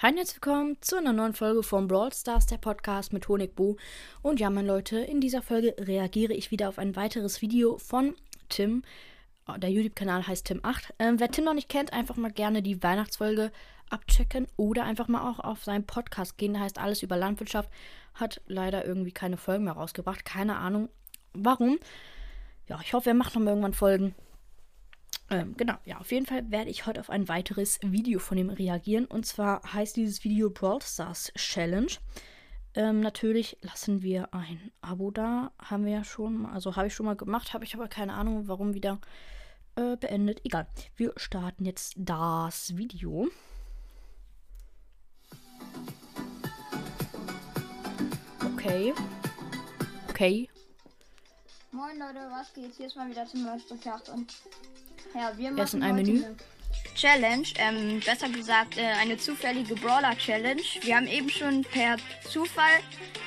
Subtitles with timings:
[0.00, 3.78] Hi und herzlich willkommen zu einer neuen Folge von Brawl Stars, der Podcast mit Honigbo.
[4.22, 8.14] Und ja, meine Leute, in dieser Folge reagiere ich wieder auf ein weiteres Video von
[8.48, 8.84] Tim.
[9.56, 10.92] Der YouTube-Kanal heißt Tim8.
[11.00, 13.50] Ähm, wer Tim noch nicht kennt, einfach mal gerne die Weihnachtsfolge
[13.90, 16.52] abchecken oder einfach mal auch auf seinen Podcast gehen.
[16.52, 17.68] Der heißt Alles über Landwirtschaft.
[18.14, 20.24] Hat leider irgendwie keine Folgen mehr rausgebracht.
[20.24, 20.90] Keine Ahnung
[21.32, 21.76] warum.
[22.68, 24.14] Ja, ich hoffe, er macht noch mal irgendwann Folgen.
[25.30, 28.48] Ähm, genau, ja, auf jeden Fall werde ich heute auf ein weiteres Video von ihm
[28.48, 29.04] reagieren.
[29.04, 31.92] Und zwar heißt dieses Video Brawl Stars Challenge.
[32.74, 35.52] Ähm, natürlich lassen wir ein Abo da.
[35.58, 38.48] Haben wir ja schon, also habe ich schon mal gemacht, habe ich aber keine Ahnung,
[38.48, 39.00] warum wieder
[39.76, 40.40] äh, beendet.
[40.44, 40.66] Egal.
[40.96, 43.28] Wir starten jetzt das Video.
[48.54, 48.94] Okay.
[50.08, 50.48] Okay.
[51.70, 52.74] Moin Leute, was geht?
[52.76, 54.34] Hier ist mal wieder zum Meisterkraft und
[55.14, 56.24] ja, wir Erst in machen einem Menü.
[56.94, 60.62] Challenge, ähm, besser gesagt äh, eine zufällige Brawler Challenge.
[60.82, 61.96] Wir haben eben schon per
[62.28, 62.80] Zufall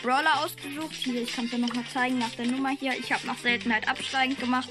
[0.04, 0.93] Brawler ausgesucht.
[0.93, 2.93] Hier, ich kann es ja nochmal zeigen nach der Nummer hier.
[2.99, 4.70] Ich habe nach Seltenheit absteigend gemacht.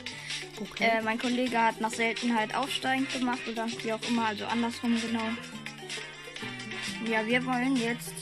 [0.60, 0.98] Okay.
[0.98, 5.24] Äh, mein Kollege hat nach Seltenheit aufsteigend gemacht oder wie auch immer, also andersrum genau.
[7.10, 8.12] Ja, wir wollen jetzt.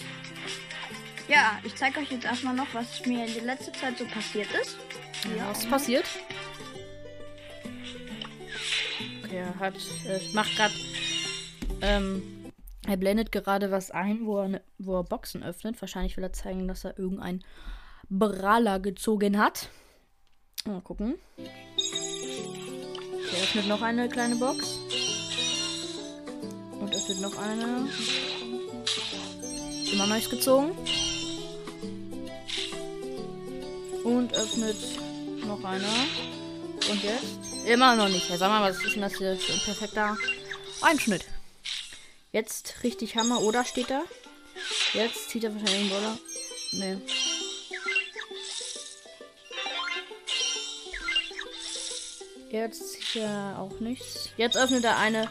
[1.26, 4.48] Ja, ich zeige euch jetzt erstmal noch, was mir in der letzten Zeit so passiert
[4.62, 4.76] ist.
[5.36, 6.04] Ja, was ist passiert?
[9.32, 9.74] Er hat,
[10.06, 10.74] äh, macht gerade,
[11.82, 12.22] ähm,
[12.86, 15.78] er blendet gerade was ein, wo er, ne, wo er Boxen öffnet.
[15.80, 17.44] Wahrscheinlich will er zeigen, dass er irgendein
[18.08, 19.68] Brawler gezogen hat.
[20.64, 21.16] Mal gucken.
[21.36, 24.78] Er öffnet noch eine kleine Box.
[26.80, 27.88] Und öffnet noch eine.
[29.92, 30.70] Immer nichts gezogen.
[34.04, 34.76] Und öffnet
[35.46, 35.86] noch einer.
[36.90, 37.47] Und jetzt?
[37.68, 38.30] Immer noch nicht.
[38.30, 40.16] Ja, sag mal, was ist denn das hier für ein perfekter
[40.80, 41.26] Einschnitt?
[42.32, 44.02] Jetzt richtig Hammer, oder steht da?
[44.94, 46.18] Jetzt zieht er wahrscheinlich einen Brawler.
[46.72, 46.96] Nee.
[52.50, 54.30] Jetzt zieht er auch nichts.
[54.38, 55.28] Jetzt öffnet er eine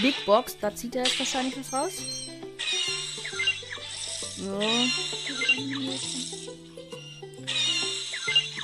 [0.00, 0.56] Big Box.
[0.60, 1.92] Da zieht er jetzt wahrscheinlich was raus.
[4.36, 4.60] So.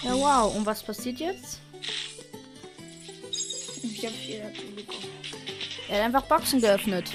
[0.05, 0.55] Ja, wow.
[0.55, 1.59] Und was passiert jetzt?
[3.99, 5.09] Ich habe viel dazu bekommen.
[5.89, 7.11] Er hat einfach Boxen geöffnet.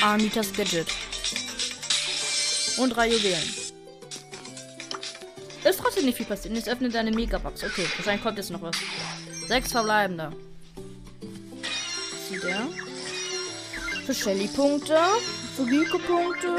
[0.00, 0.86] Armitas Gadget.
[2.78, 3.42] Und drei Juwelen.
[5.64, 6.54] Ist trotzdem nicht viel passiert.
[6.54, 7.64] Jetzt öffnet eine Megabox.
[7.64, 8.76] Okay, wahrscheinlich kommt jetzt noch was.
[9.48, 10.32] Sechs verbleibende.
[12.28, 12.68] Zieht er.
[14.06, 14.96] Für Shelly Punkte.
[15.56, 16.56] Für Rico Punkte.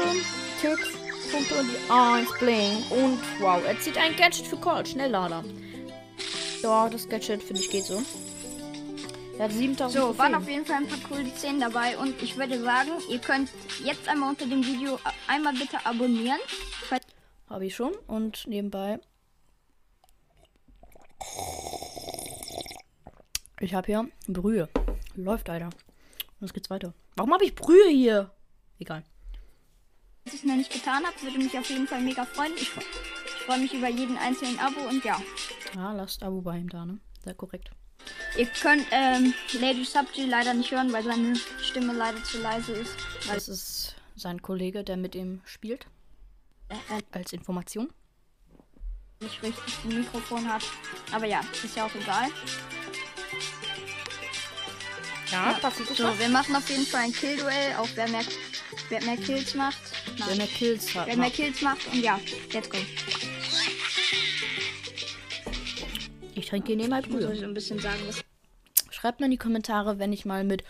[0.60, 0.88] Ticks
[1.32, 2.82] Punkte und die 1 Bling.
[2.90, 4.88] Und wow, er zieht ein Gadget für Colt.
[4.88, 5.42] Schnelllader.
[6.62, 8.02] Ja, das Gadget finde ich geht so.
[9.38, 12.36] Er hat 7000 So, waren auf jeden Fall ein paar coole Szenen dabei und ich
[12.36, 13.50] würde sagen, ihr könnt
[13.82, 16.38] jetzt einmal unter dem Video einmal bitte abonnieren.
[17.48, 17.92] Habe ich schon.
[18.06, 18.98] Und nebenbei.
[23.60, 24.68] Ich habe hier Brühe.
[25.16, 25.66] Läuft, Alter.
[25.66, 25.72] Und
[26.40, 26.94] jetzt geht's weiter.
[27.16, 28.30] Warum habe ich Brühe hier?
[28.78, 29.04] Egal.
[30.24, 32.54] Wenn ihr es noch nicht getan habt, würde mich auf jeden Fall mega freuen.
[32.54, 35.20] Ich, ich freue mich über jeden einzelnen Abo und ja.
[35.74, 36.98] Ja, lasst Abo bei ihm da, ne?
[37.24, 37.70] Sehr korrekt.
[38.36, 42.96] Ihr könnt ähm, Lady Subji leider nicht hören, weil seine Stimme leider zu leise ist.
[43.26, 45.86] Weil Das ist sein Kollege, der mit ihm spielt.
[46.68, 47.92] er äh, Als Information.
[49.20, 50.62] nicht richtig ein Mikrofon hat.
[51.12, 52.28] Aber ja, ist ja auch egal.
[55.30, 58.24] Ja, passiert das So, wir machen auf jeden Fall ein Kill-Duell, auch wer mehr,
[58.90, 59.78] wer mehr Kills macht.
[60.18, 60.28] Nein.
[60.28, 61.06] Wenn er Kills hat.
[61.06, 62.18] Wer mehr Kills macht und ja,
[62.52, 62.76] let's go.
[66.52, 67.38] Ich trinke hier nebenbei Ich muss euch Brühe.
[67.38, 68.22] so ein bisschen sagen, was
[68.90, 70.62] Schreibt mir in die Kommentare, wenn ich mal mit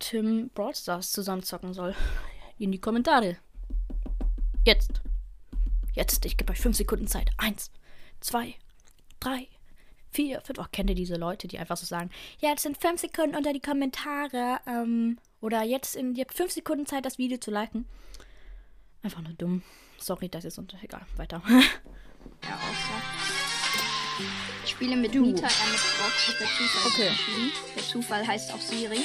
[0.00, 1.94] Tim Brawl Stars zusammen zocken soll.
[2.58, 3.36] In die Kommentare.
[4.64, 5.00] Jetzt.
[5.92, 6.26] Jetzt.
[6.26, 7.30] Ich gebe euch 5 Sekunden Zeit.
[7.36, 7.70] Eins,
[8.18, 8.56] zwei,
[9.20, 9.46] drei,
[10.10, 10.58] vier, fünf.
[10.58, 13.52] Oh, kennt ihr diese Leute, die einfach so sagen, ja, jetzt sind 5 Sekunden unter
[13.52, 14.58] die Kommentare.
[14.66, 17.86] Ähm, oder jetzt in, ihr habt 5 Sekunden Zeit, das Video zu liken.
[19.04, 19.62] Einfach nur dumm.
[19.98, 20.78] Sorry, das ist unter.
[20.82, 21.40] Egal, weiter.
[21.46, 23.04] er aussagt.
[24.18, 25.22] Ich spiele mit Du.
[25.22, 27.06] Nita, er mit Brock, mit der Zufall Okay.
[27.08, 27.52] entschieden.
[27.76, 29.00] Der Zufall heißt auch Siri.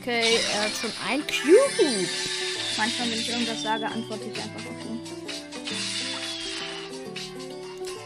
[0.00, 2.08] Okay, er hat schon ein Cube.
[2.76, 5.00] Manchmal, wenn ich irgendwas sage, antworte ich einfach auf ihn.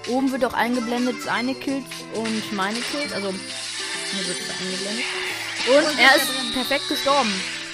[0.09, 1.85] Oben wird auch eingeblendet seine Kills
[2.15, 3.13] und meine Kills.
[3.13, 5.05] Also, mir wird eingeblendet.
[5.69, 7.33] Und Und er ist er perfekt gestorben.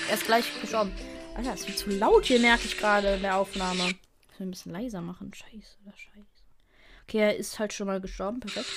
[0.09, 0.93] Er ist gleich gestorben.
[1.35, 3.93] Alter, es wird zu laut hier, merke ich gerade in der Aufnahme.
[4.39, 5.35] Ich will ein bisschen leiser machen.
[5.35, 6.45] Scheiße, oder scheiße.
[7.03, 8.39] Okay, er ist halt schon mal gestorben.
[8.39, 8.69] Perfekt.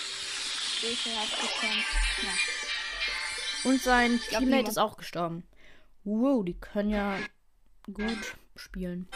[3.63, 5.43] Und sein Teammate ist auch gestorben.
[6.03, 7.15] Wow, die können ja
[7.93, 9.07] gut spielen.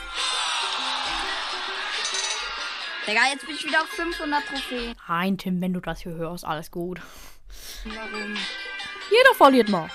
[3.07, 4.95] Digga, jetzt bin ich wieder auf 500 Trophäen.
[5.07, 7.01] Nein, Tim, wenn du das hier hörst, alles gut.
[7.86, 8.36] Warum?
[9.09, 9.89] Jeder verliert mal.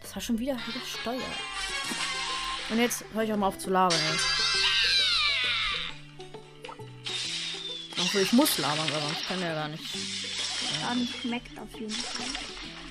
[0.00, 1.22] Das war schon wieder wieder Steuer.
[2.70, 4.53] Und jetzt höre ich auch mal auf zu labern, ey.
[8.14, 9.82] Obwohl, ich muss labern, weil sonst kann er gar nicht.
[10.82, 12.26] Dann schmeckt auf jeden Fall.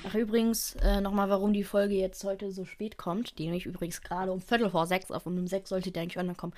[0.06, 3.38] Ach, übrigens, äh, nochmal, warum die Folge jetzt heute so spät kommt.
[3.38, 6.18] Die nämlich übrigens gerade um Viertel vor sechs auf und um sechs sollte die eigentlich
[6.18, 6.52] online kommen.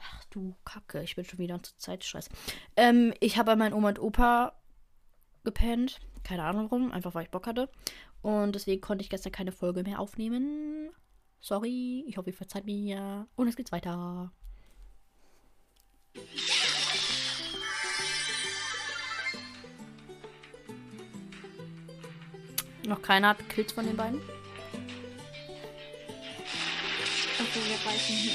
[0.00, 2.30] Ach du Kacke, ich bin schon wieder zur Zeitstress.
[2.76, 4.54] Ähm, ich habe bei meinen Oma und Opa
[5.44, 6.00] gepennt.
[6.24, 7.68] Keine Ahnung warum, einfach weil ich Bock hatte.
[8.22, 10.88] Und deswegen konnte ich gestern keine Folge mehr aufnehmen.
[11.42, 13.26] Sorry, ich hoffe, ihr verzeiht mir.
[13.36, 14.32] Und es geht's weiter.
[22.88, 24.18] Noch keiner hat Kills von den beiden.
[27.38, 28.32] Okay, wir reißen hier.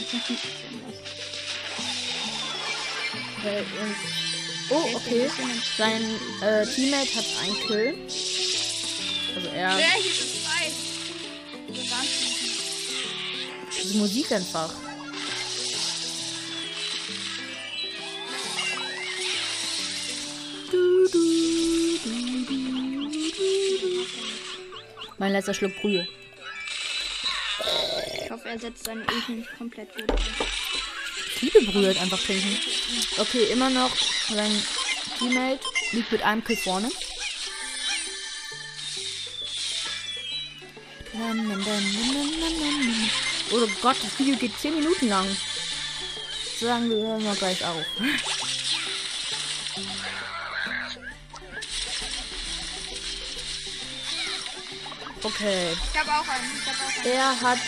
[3.42, 3.96] Weil, ähm,
[4.70, 5.28] oh, okay.
[5.76, 6.04] Sein
[6.42, 7.96] äh, Teammate hat einen Kill.
[9.36, 9.76] Also er.
[9.76, 10.14] Wer hier?
[11.68, 12.52] Diese Wahnsinn.
[13.76, 14.72] Diese Musik einfach.
[25.18, 26.08] Mein letzter Schluck Brühe.
[28.24, 30.06] Ich hoffe, er setzt seine Ekel nicht komplett ein.
[31.36, 32.58] Ich liebe Brühe halt einfach trinken.
[33.18, 33.96] Okay, immer noch
[34.30, 34.52] sein
[35.18, 36.90] Teammate liegt mit einem Kill vorne.
[43.52, 45.28] Oh Gott, das Video geht 10 Minuten lang.
[46.60, 47.86] Sagen wir hören wir gleich auf.
[55.24, 55.78] Okay.
[55.94, 56.52] Ich habe auch einen.
[56.54, 57.16] Ich habe auch einen.
[57.16, 57.60] Er hat.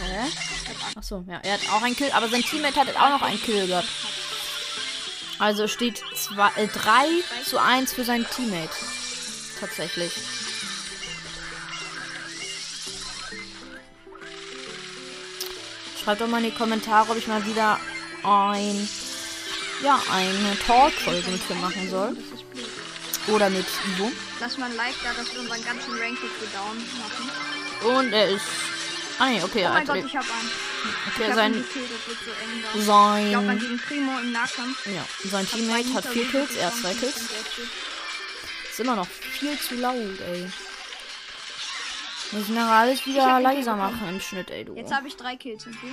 [0.00, 0.96] Hä?
[0.96, 3.66] Achso, ja, er hat auch einen Kill, aber sein Teammate hat auch noch einen Kill
[3.66, 3.88] gehabt.
[5.38, 6.02] Also steht
[6.34, 7.06] 3 äh, drei
[7.44, 8.70] zu 1 für sein Teammate.
[9.60, 10.12] Tatsächlich.
[16.02, 17.78] Schreibt doch mal in die Kommentare, ob ich mal wieder
[18.24, 18.88] ein.
[19.82, 22.16] Ja, eine Talk-Folge mit ihm machen soll.
[23.26, 23.66] Oder mit
[23.96, 24.10] Ivo.
[24.40, 27.96] Lass mal ein Like da, dass wir unseren ganzen Rank jetzt down machen.
[27.96, 28.44] Und er ist.
[29.18, 29.84] Ah, nee, okay, Oh mein.
[29.86, 30.50] Gott, ich habe einen.
[31.08, 31.54] Okay, Ich hab ihn sein.
[31.54, 32.78] wird so eng da.
[32.78, 33.58] Ich glaube, Sein.
[33.58, 34.86] gegen Primo im Nahkampf.
[34.86, 36.94] Ja, sein Hab Teammate hat vier Kills, er hat zwei.
[36.94, 37.16] Kills.
[38.70, 40.48] Ist immer noch viel zu laut, ey.
[42.30, 44.74] Müssen wir alles hab wieder leiser machen im Schnitt, ey, du.
[44.76, 45.88] Jetzt habe ich drei Kills und du?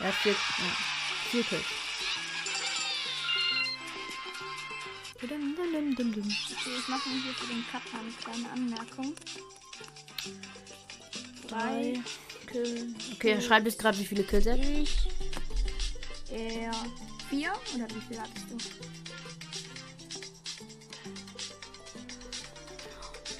[0.00, 0.38] Er hat vier, ja,
[1.30, 1.64] vier Kills.
[5.24, 6.22] Okay,
[6.78, 9.14] ich mache mir hier für den Cut eine kleine Anmerkung.
[11.48, 12.02] Drei
[12.46, 12.82] Kills.
[13.14, 14.60] Okay, er schreibt jetzt gerade, wie viele Kills er hat.
[14.64, 15.08] Ich.
[16.30, 16.72] Er.
[17.30, 17.52] Vier?
[17.74, 18.58] Oder wie viel hattest du?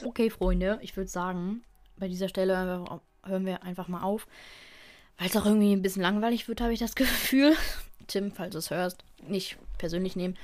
[0.09, 1.63] Okay, Freunde, ich würde sagen,
[1.97, 4.27] bei dieser Stelle hören wir- hören wir einfach mal auf.
[5.19, 7.57] Weil es auch irgendwie ein bisschen langweilig wird, habe ich das Gefühl.
[8.07, 10.37] Tim, falls du es hörst, nicht persönlich nehmen.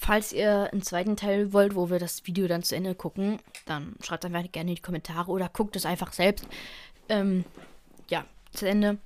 [0.00, 3.96] Falls ihr einen zweiten Teil wollt, wo wir das Video dann zu Ende gucken, dann
[4.00, 6.46] schreibt einfach gerne in die Kommentare oder guckt es einfach selbst.
[7.08, 7.44] Ähm,
[8.08, 8.98] ja, zu Ende.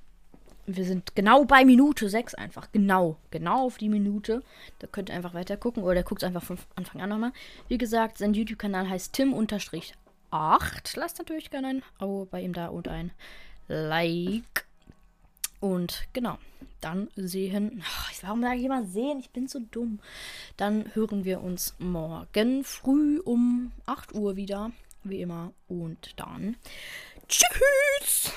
[0.67, 2.71] Wir sind genau bei Minute 6 einfach.
[2.71, 3.17] Genau.
[3.31, 4.43] Genau auf die Minute.
[4.79, 7.33] Da könnt ihr einfach weiter gucken oder guckt einfach von Anfang an nochmal.
[7.67, 10.95] Wie gesagt, sein YouTube-Kanal heißt Tim-8.
[10.95, 13.11] Lasst natürlich gerne ein Abo bei ihm da und ein
[13.67, 14.52] Like.
[15.63, 16.39] Und genau,
[16.81, 17.81] dann sehen.
[17.85, 19.19] Ach, warum sage ich immer sehen?
[19.21, 20.01] Ich bin so dumm.
[20.57, 24.71] Dann hören wir uns morgen früh um 8 Uhr wieder.
[25.05, 25.53] Wie immer.
[25.69, 26.57] Und dann.
[27.29, 28.33] Tschüss!